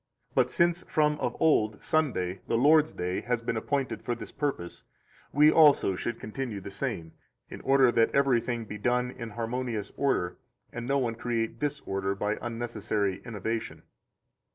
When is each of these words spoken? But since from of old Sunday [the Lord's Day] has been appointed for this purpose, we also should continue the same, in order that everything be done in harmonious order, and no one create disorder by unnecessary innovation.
But 0.33 0.49
since 0.49 0.81
from 0.87 1.19
of 1.19 1.37
old 1.39 1.83
Sunday 1.83 2.41
[the 2.47 2.57
Lord's 2.57 2.91
Day] 2.91 3.21
has 3.21 3.39
been 3.39 3.55
appointed 3.55 4.01
for 4.01 4.15
this 4.15 4.31
purpose, 4.31 4.81
we 5.31 5.51
also 5.51 5.95
should 5.95 6.19
continue 6.19 6.59
the 6.59 6.71
same, 6.71 7.11
in 7.51 7.61
order 7.61 7.91
that 7.91 8.09
everything 8.09 8.65
be 8.65 8.79
done 8.79 9.11
in 9.11 9.29
harmonious 9.29 9.91
order, 9.95 10.37
and 10.73 10.87
no 10.87 10.97
one 10.97 11.13
create 11.13 11.59
disorder 11.59 12.15
by 12.15 12.39
unnecessary 12.41 13.21
innovation. 13.23 13.83